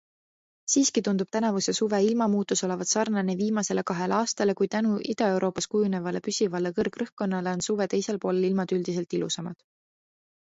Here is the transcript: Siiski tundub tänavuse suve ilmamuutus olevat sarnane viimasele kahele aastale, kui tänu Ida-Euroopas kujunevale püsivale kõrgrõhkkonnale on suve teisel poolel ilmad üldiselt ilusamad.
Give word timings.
Siiski 0.75 1.01
tundub 1.07 1.27
tänavuse 1.35 1.73
suve 1.79 1.97
ilmamuutus 2.05 2.63
olevat 2.67 2.91
sarnane 2.93 3.35
viimasele 3.41 3.83
kahele 3.91 4.15
aastale, 4.19 4.55
kui 4.61 4.69
tänu 4.75 4.95
Ida-Euroopas 5.15 5.69
kujunevale 5.73 6.21
püsivale 6.29 6.71
kõrgrõhkkonnale 6.79 7.53
on 7.59 7.61
suve 7.67 7.87
teisel 7.93 8.17
poolel 8.25 8.49
ilmad 8.49 8.73
üldiselt 8.79 9.15
ilusamad. 9.19 9.61